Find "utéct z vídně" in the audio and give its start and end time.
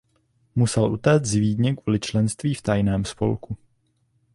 0.93-1.73